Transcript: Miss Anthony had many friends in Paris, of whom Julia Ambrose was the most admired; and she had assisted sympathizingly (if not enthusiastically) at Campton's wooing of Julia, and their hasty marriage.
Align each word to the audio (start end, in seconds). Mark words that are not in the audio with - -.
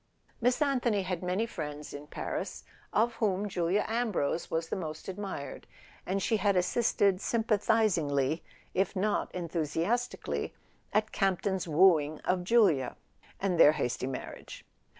Miss 0.41 0.63
Anthony 0.63 1.03
had 1.03 1.21
many 1.21 1.45
friends 1.45 1.93
in 1.93 2.07
Paris, 2.07 2.63
of 2.91 3.13
whom 3.17 3.47
Julia 3.47 3.85
Ambrose 3.87 4.49
was 4.49 4.69
the 4.69 4.75
most 4.75 5.07
admired; 5.07 5.67
and 6.07 6.23
she 6.23 6.37
had 6.37 6.55
assisted 6.55 7.21
sympathizingly 7.21 8.43
(if 8.73 8.95
not 8.95 9.29
enthusiastically) 9.35 10.55
at 10.91 11.11
Campton's 11.11 11.67
wooing 11.67 12.19
of 12.21 12.43
Julia, 12.43 12.97
and 13.39 13.59
their 13.59 13.73
hasty 13.73 14.07
marriage. 14.07 14.65